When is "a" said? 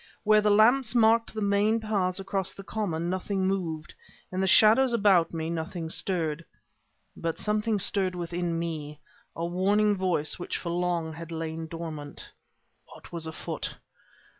9.35-9.45